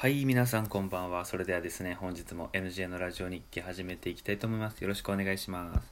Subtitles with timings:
[0.00, 1.26] はい、皆さんこんばんは。
[1.26, 4.80] それではですね、本日も NJ のラジオ日記始めていきたいと思います。
[4.80, 5.90] よろしくお願いします。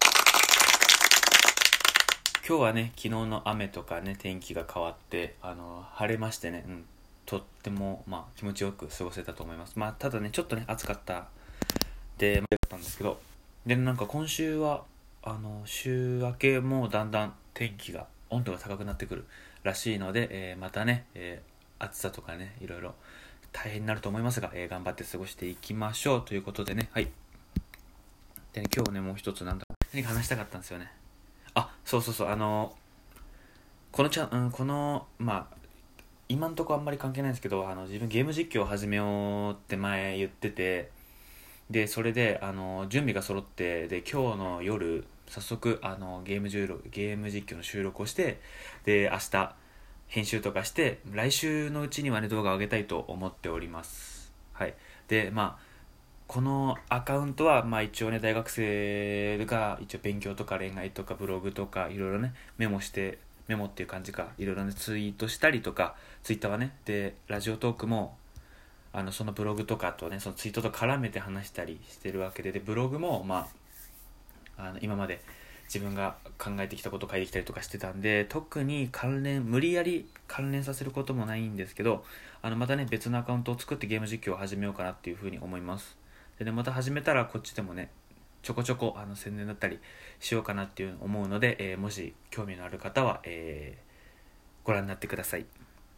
[2.49, 6.85] 今日はね、昨日の雨とかね、天気が変わって、あの、晴れましてね、うん、
[7.27, 9.75] とっても、まあ、気持ちよく過ごせたと思います。
[9.79, 11.27] まあ、ただね、ちょっとね、暑かった
[12.17, 13.21] で、まあったんですけど、
[13.67, 14.85] で、なんか今週は、
[15.23, 19.27] あの、週明けもだんだん天気が、温度が高くなってくる
[19.65, 22.95] らしいので、えーまたね、えー暑さとかね、いろいろ
[23.53, 27.09] 大変になると思いますが、えー頑張って過ごしていきましょうということでね、はい。
[28.53, 30.91] でね、今日ね、もう一つなんだ、何か話したかったんですよね。
[31.55, 32.77] あ、そうそうそう、あの、
[33.93, 35.57] このチャン、うん、この、まあ、
[36.29, 40.91] 今んとこあんまり関係ないんですけど、あの、自分ゲーム実況を始めようって前言ってて、
[41.71, 46.49] で、それで、あの、準備が揃って、で、今日の夜、早速、あの、ゲーム、
[46.91, 48.41] ゲーム実況の収録をして、
[48.85, 49.55] で、明日、
[50.09, 54.33] 編集とかして来週のうちにはね動画を上げたいと思っております。
[54.53, 54.75] はい。
[55.07, 55.69] でまあ
[56.27, 68.17] このアカウントはまあ一応ね大学生が一応勉強とか恋愛とかブログとかいろいろねメモしてメモっていう感じかいろいろねツイートしたりとかツイッターはねでラジオトークも
[68.93, 73.49] あのそのブログとかとねそのツイートと絡めて話したりしてるわけででブログもま
[74.59, 75.23] ああの今まで
[75.73, 82.05] 自分が考えてきたことを書いてきたりとかしてたんで特に関連無理やり関連させることもないんですけど
[82.41, 85.97] あのまたね別のアカウントを作ってゲーム実況を始めようかなっていうふうに思います。
[86.39, 87.91] でねまた始めたらこっちでもね
[88.43, 89.79] ちょこちょこあの宣伝だったり
[90.21, 93.89] しようかなっていう思うので、えーもし興味のある方は、えー
[94.65, 95.47] ご覧になってください。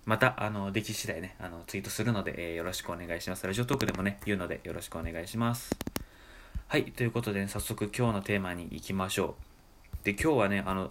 [0.05, 3.47] またあのでき次第ねあのツイートするので、えーよろしくお願いします。
[3.47, 5.77] ラジオトークでもね言うのでよろしくお願いします。
[6.69, 9.50] はいということで、ね、早速今日のテーマに行きましょう。
[10.05, 10.91] で今日はねあの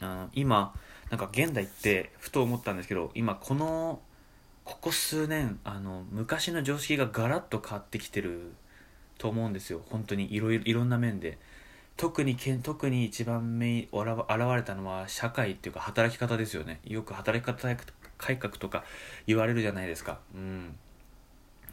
[0.00, 0.74] あ今
[1.10, 4.00] なんか現代ってふと思ったんですけど今この
[4.64, 8.52] ここ数年あの昔の常識がガラッと変わってきてる
[9.18, 9.82] と思うんですよ。
[9.90, 10.32] 本当に。
[10.34, 11.38] いろいろいろんな面で。
[11.96, 13.92] 特にけん特に一番目現
[14.56, 16.80] れたのは社会っていうか働き方ですよね。
[16.84, 17.68] よく働き方
[18.16, 18.84] 改革とか
[19.26, 20.18] 言われるじゃないですか。
[20.34, 20.74] うん。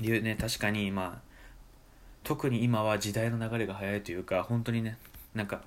[0.01, 1.29] いうね確かにまあ
[2.23, 4.97] 特に今は時代の流れが早いというか本当にね
[5.33, 5.61] なんか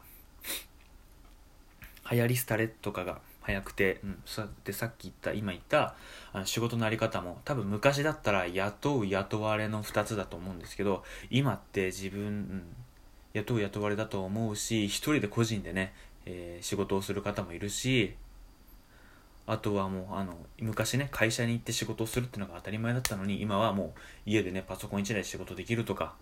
[2.12, 5.94] 流行り廃れとかが早くて、うん、そうやってさっき言った今言った
[6.32, 12.62] あの仕事のあり方も多分昔だったら雇う雇われの2つだと思うんですけど今って自分、うん、
[13.34, 15.92] 雇う雇われだと思うし一人で個人でね、
[16.26, 18.14] えー仕事をする方もいるし
[19.46, 26.14] あとはもうあの昔ね会社に行って仕事をするっていうのが当たり前だったのに今はもう家でねパソコン1台で仕事できるとか、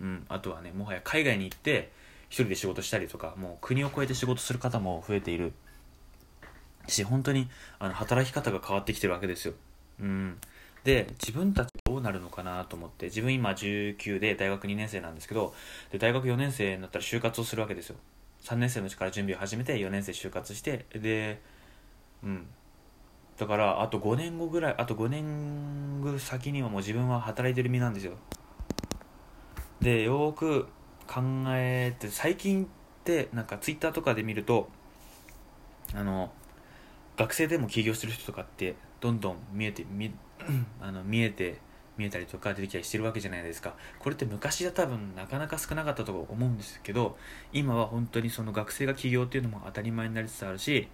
[0.00, 1.90] うん、あとはねもはや海外に行って
[2.30, 5.52] 一人で仕事したりとかもう国を越えて仕事する方も増えている。
[6.88, 7.48] し本当に
[7.78, 9.54] あの働き方が変わってきてるわけですよ、
[10.00, 10.38] うん、
[10.82, 15.54] で自分たちどうなるのかなと思って自分今19で大学2年生なんですけど
[15.92, 17.96] で大学4年生になったら就活をするわけですよ。
[18.42, 21.40] 3年生のうちから準備を始めて4年生就活してで
[22.22, 22.46] うん。
[23.38, 28.14] だからあと5年後ぐらいあと5年後先にはもう自分は働いてる身なんですよ。
[29.80, 30.68] でよーく
[31.10, 32.68] 考えて最近っ
[33.02, 34.68] てなんかツイッターとかで見ると
[35.92, 36.30] あの
[37.16, 40.12] 学生でも起業してる人とかってどんどん見えて見
[40.80, 41.58] あの見えて
[41.96, 43.74] 見えたりとか出てきたりしてるわけじゃないですか。
[43.98, 47.18] これって昔は多分なかなか少なかったと思うんですけど
[47.52, 50.88] 今は本当にその学生が起業っていうのも当たり前になりつつあるし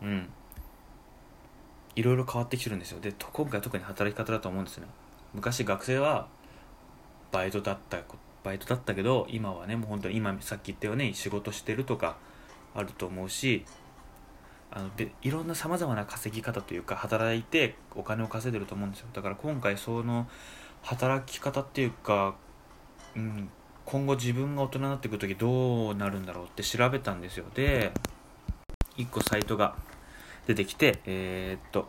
[0.00, 0.28] うん。
[1.96, 3.00] いろいろ変わってきてるんですよ。
[3.00, 4.86] でと今回特に働き方だと思うんですね。
[5.34, 6.28] 昔学生は
[7.32, 7.98] バイトだった
[8.42, 12.16] バイトだったけど今はねもう本当に今さっき言ったように仕事してるとか
[12.74, 13.64] あると思うし
[14.70, 19.08] あのでいろんなさまざまな稼ぎ方というか働いてお金を稼いでると思うんですよ。
[19.12, 20.28] だから今回その
[20.82, 22.36] 働き方っていうか、
[23.16, 23.50] うん、
[23.84, 27.46] 今後自分が大人になってくる時どうなるんだろうって調べたんですよ。
[27.54, 27.92] で
[28.96, 29.74] 1個サイトが
[30.46, 31.88] 出てきてえーっと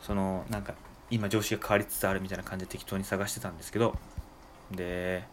[0.00, 0.74] そのなんか
[1.14, 3.96] 今常識が変わりつつあるみたいな感じで適当に探してたんですけど
[4.70, 5.24] で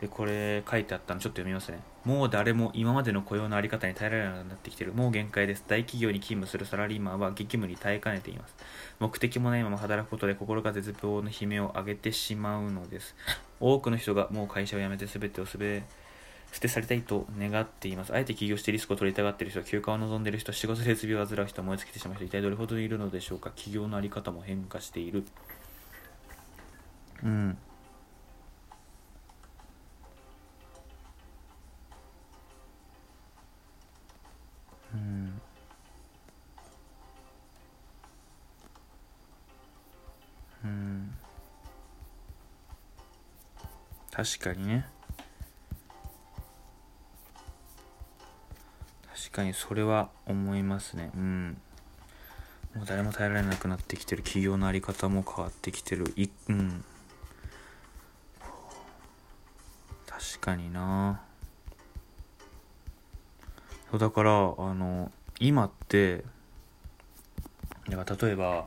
[0.00, 1.78] でこれ書いてあったのちょっと読みますね。
[2.04, 4.92] もう誰も今までの雇用の在り方に耐えられなくなってきてる。
[4.92, 5.64] もう限界です。
[5.66, 8.54] 大企業に勤務するサラリーマンは激務に耐えかねています。
[8.98, 13.14] 目的もないまま働くことで心が絶望の悲鳴を上げてしまうのです。
[13.60, 15.84] 多くの人がもう会社を辞めて全てをすべ
[16.54, 18.14] 捨てされたいと願っています。
[18.14, 23.50] あえて起業してリスクを取りたがっている人、休暇を望んでいる人、仕事で備を患う人、燃え尽きてしまう人、一体どれほどいるのでしょうか。
[23.56, 25.24] 起業のあり方も変化している。
[27.24, 27.58] うん。
[34.92, 35.42] うん。
[40.64, 41.14] うん。
[44.12, 44.93] 確かにね。
[49.34, 51.10] かにそれは思いますね。
[51.14, 51.56] うん。
[52.74, 54.22] もう誰も耐えられなくなってきてる。
[54.22, 56.12] 企業の在り方も変わってきてる。
[56.16, 56.84] いうん。
[60.06, 61.20] 確かにな。
[63.90, 66.24] そうだからあの今って
[67.88, 68.66] 例えば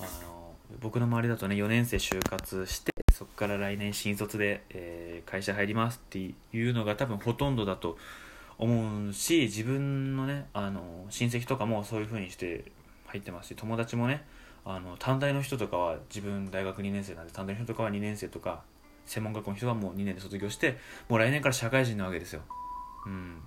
[0.00, 7.96] あの僕の周りだとね4年生就活してそこから来年新卒で、えー、会社入りますっていうのが多分ほとんどだと
[8.60, 12.70] 思うし自分のねあの親戚とかもそういう風にして
[13.06, 14.22] 入ってますし友達もね
[14.66, 18.62] あの短大の人とかは自分大学2年生なんで短大の人とかは2年生とか
[19.06, 20.76] 専門学校の人はもう2年で卒業して
[21.08, 22.42] もう来年から社会人なわけですよ。
[23.06, 23.42] うん。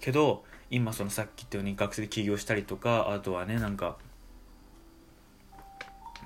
[0.00, 3.96] けど今そのさっき言ったように学生で起業したりとかあとはねなんか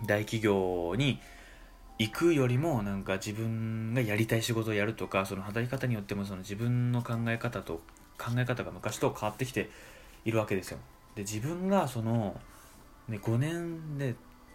[0.05, 1.21] 大企業に
[1.99, 7.81] 行くよりもなんか自分がやりたい仕事をやるとかその働き方によってもその自分の考え方と
[8.19, 9.69] 考え方が昔と変わってきて
[10.25, 10.79] いるわけですよ。
[11.17, 12.41] で自分がその、
[13.09, 14.15] ね、5年で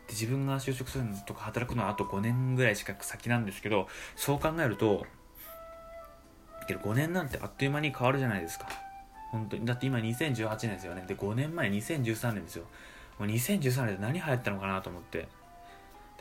[0.09, 5.05] 自分が就職するとか働くのはあと5年ぐらいしか先なんですけどそう考えると
[6.67, 8.67] けど5年なんてあっという間に変わるじゃないですか。
[9.31, 9.65] 本当に。
[9.65, 11.03] だって今2018年ですよね。
[11.07, 12.65] で5年前2013年ですよ。
[13.19, 15.27] もう2013年で何流行ったのかなと思って。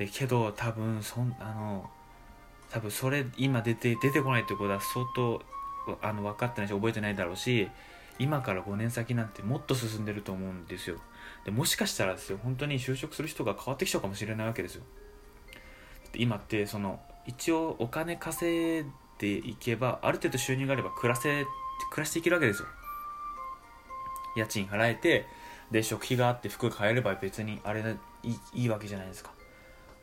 [0.03, 1.89] でけど多分そんあの
[2.71, 5.41] 多分それ今出て出てこないってことは相当
[6.01, 7.69] あの分かってないし覚えてないだろうし
[8.19, 10.97] 今から5年先なんてもっと進んでると思うんですよ。
[11.45, 14.83] でもしかしたらですよ本当に就職する人が変わってきちゃうかもしれないわけですよ。
[16.15, 18.85] 今ってその一応お金稼い
[19.19, 21.45] でいけばある程度収入があれば暮らせ
[21.93, 22.69] 暮らしていけるわけですよ。
[24.37, 25.27] 家賃払えて
[25.71, 27.83] で食費があって服買えれば別にあれ
[28.23, 29.31] いいいいわけじゃないですか。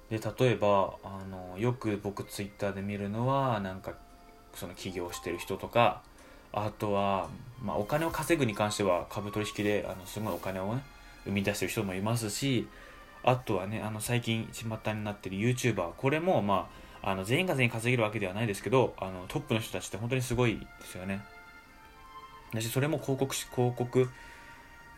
[0.09, 3.93] で例えばあのよく僕ツイッターで見るのはなんか
[4.55, 6.01] その起業してる人とか
[6.51, 7.29] あとは、
[7.63, 10.81] まあ、お金を稼ぐに関しては株取引であのすごいお金をね
[11.25, 12.67] 生み出してる人もいますし
[13.23, 16.69] あとはねあの最近巷になってる YouTuber これもま
[17.03, 21.23] ああの全員が全員稼げるわけではないですけどあのトップの人たちって本当にすごいですよね。
[22.53, 24.09] だしそれも広告広告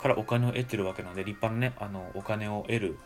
[0.02, 2.98] からお金を得てるわけなので立派なねあのお金を得る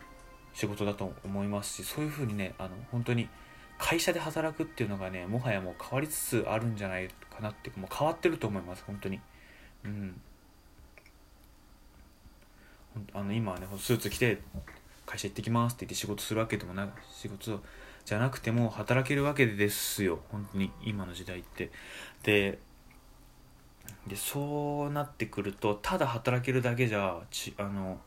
[0.56, 3.30] 仕事だと思いますしそういうふうにねあの本当に
[3.78, 9.20] 会社で働くっていうのがねもはやもう変わりつつあるんじゃないかなってもう変わってると思います本当に。
[9.84, 10.22] うん。
[13.14, 14.40] あの今はねスーツ着て
[15.06, 17.62] 会社行ってきますって言って仕事するわけでもな仕事
[18.06, 21.72] じゃなくても働けるわけですよ本当に今の時代って。
[22.24, 22.60] で
[24.08, 28.00] でそうなってくるとただ働けるだけじゃちあの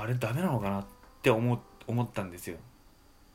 [0.00, 0.84] あれダメなのかなっ
[1.22, 2.56] て思思ったんですよ。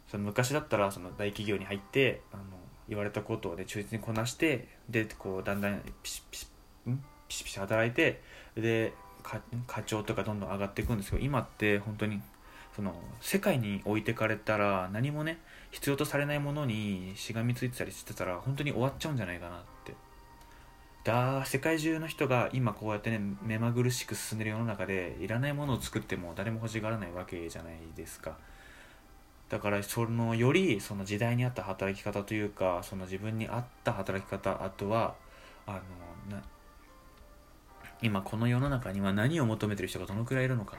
[0.07, 2.43] その昔だったらその大企業に入ってあの
[2.87, 6.47] 言われたことをね忠実にこなしてでこうだんだんピシピシ
[6.87, 7.03] ん？
[7.27, 8.21] ピシピシ働いて
[8.55, 8.93] で
[9.67, 12.21] 課長とかどんどん上がっていくんですけど今って本当に
[12.75, 15.39] その世界に置いてかれたら何もね
[15.71, 19.67] 必要とされないものにしがみついてたりしてたら本当に終わっちゃうんじゃないかなって
[21.03, 28.37] だ世界中の人が今こうやってね目まぐるしく進んでる世の中でいらないものを作っても誰も欲しがらないわけじゃないですか。
[29.49, 35.13] だからそのよりその時代に合った働き方というかその自分に合った働き方あとは
[35.67, 36.41] あの
[38.01, 40.77] 今この世の中には何を求めてる人がどのくらいいるのか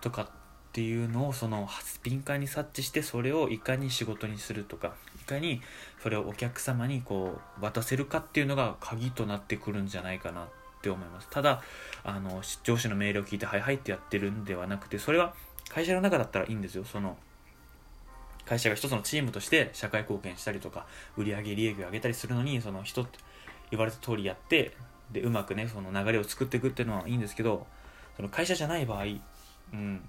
[0.00, 0.26] とかっ
[0.72, 1.68] ていうのをその
[2.02, 5.60] 敏感に察知してそれをいかに仕事にするとかかに
[6.02, 10.46] それをお客様にこう渡せるかっていうのが鍵となってくるんじゃないかなっ
[10.82, 11.28] て思います。
[11.30, 11.62] ただ
[12.02, 15.34] あの上司の命令を聞いてはいはいってやってるんではなくてそれは
[15.68, 16.84] 会社の中だったらいいんですよ。
[16.84, 17.16] その
[18.44, 23.18] 会社が一つのチームとして社会貢献したりとか売上利益を上げたりするのにその人って
[23.70, 24.76] 言われた通りやって
[25.12, 27.66] でうまくねその流れを作っていくっていうのはいいんですけど
[28.16, 29.04] その会社じゃない場合
[29.72, 30.08] うん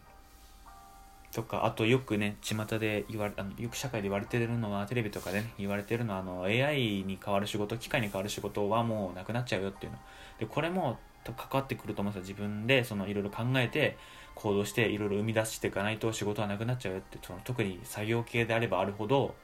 [1.36, 9.98] とかあとよくね巷で言われあのよく社会で言われてるのはテレビとかで、ね、言われてるのはあの AI に代わる仕事機械に代わる仕事はもうなくなっちゃうよっていうの。
[10.40, 12.36] でこれも関わってくると思うんですよ。
[12.36, 13.98] 自分でそのいろいろ考えて
[14.34, 19.36] 行動していろいろ生み出していかないと仕事はなくなっちゃうよってその特に作業系であればあるほど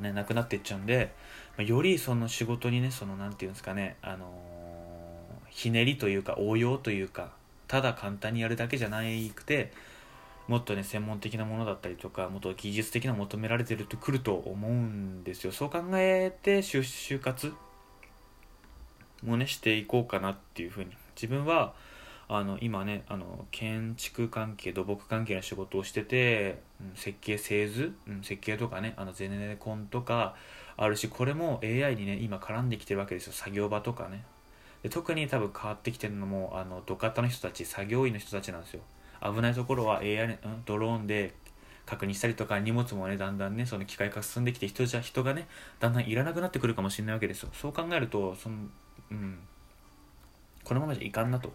[0.00, 1.14] ね、なくなっていっちゃうんで、
[1.56, 7.30] まよりその仕事にねその何て言うんですかねあのー、ひねりというか応用というか
[7.68, 9.02] ただ簡単にやるだけじゃな
[9.34, 9.72] くて
[10.48, 15.52] もっとね専門的なものだったりとかもっと技術的な求められてるとくると思うんですよ。
[15.52, 17.52] そう考えて就活
[19.24, 20.90] もねしていこうかなっていうふうに。
[21.16, 21.74] 自分は
[22.28, 30.34] あの今ねあの建築関係土木関係の仕事をしてて、うん、設計製図、うん、設計とかねあのゼネコンとか
[30.76, 33.32] あるしこれも AI にね今絡んできてるわけですよ。
[33.32, 34.24] 作業場とかね。
[34.82, 38.80] で特に多分変わってきてるのもあの土方の人たち作業員の人たちなんですよ。
[39.22, 41.34] 危ないところは AI、うん、ドローンで
[41.84, 45.46] 確認したりとか荷物もねだんだんねその機械化進んできて人じゃ人がね
[45.78, 47.50] だんだんいらなくなってくるかもしれないわけですよ。
[47.52, 48.56] そう考えるとその
[49.10, 49.38] うん。
[50.64, 51.52] このままじゃいかんなと。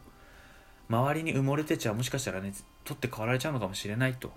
[0.89, 2.53] 周りに埋もれてちゃもしかしたらね
[2.85, 4.31] 取って代わられちゃうのかもしれないと。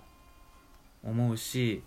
[1.05, 1.83] 思うし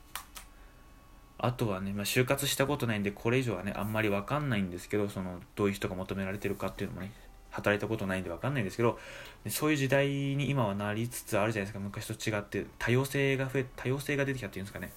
[1.38, 7.12] あとはね、まあ、就活したことないんでこれ以上はねあんまり分かんないんですけどそのどういう人が求められてるかっていうのもね。
[7.58, 8.98] 働いたことないんで分かんないんですけど
[9.48, 11.80] そういう時代に今はなりつつあるじゃないですか。
[11.80, 14.92] 昔と違って多様性が増え多様性が出てきたっていうんですかね。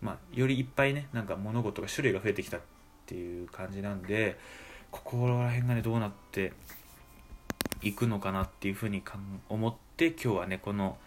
[0.00, 2.60] まあよりいっぱいねなんか物事が種類が増えてきたっ
[3.06, 4.38] ていう感じなんで
[4.90, 6.52] ここら辺がねどうなって
[7.82, 9.02] いくのかなっていうふうに
[9.48, 10.98] 思って今日はねこの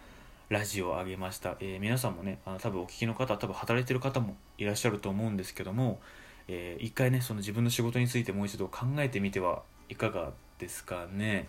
[0.48, 6.00] ラジオを上げました、えー、皆さんもねあの多分お聞きの方多分働いてる方もいらっしゃると思うんですけども、
[6.48, 11.48] えー、一回ねその自分の仕事についてもう一度考えてみてはいかがですかね。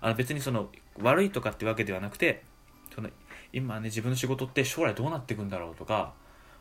[0.00, 0.68] あの別にその
[1.00, 2.42] 悪いとかってわけではなくて
[2.94, 3.08] その
[3.52, 6.12] 今ね自分の仕事って将来どうなっていくんだろうとか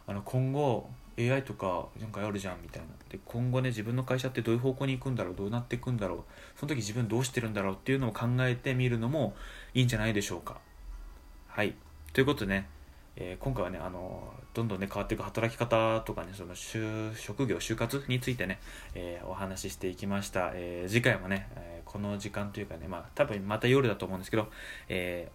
[0.08, 2.88] あの今後 AI とかなんかあるじゃんみたいな。
[3.10, 6.24] で今後ね自分の会社ってどういう方向に行くんだろうどうなっていくんだろう
[6.60, 9.36] その時自分どうしてるんだろうっていうのを考えてみるのも
[9.74, 10.60] いいんじゃないでしょうか。
[11.48, 11.76] はい。
[12.14, 12.68] ということでね、
[13.16, 18.60] えー、今回はねあのどんどんね変わっていく働き方とかねその職業就活についてね、
[18.96, 24.48] えー、お話ししていきました、えー、次回もね、えこの時間というかねまあ多分また夜だと思うんですけど、
[24.90, 25.32] え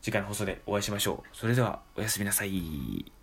[0.00, 1.36] 次回の放送でお会いしましょう。
[1.36, 3.19] それではおやすみなさい。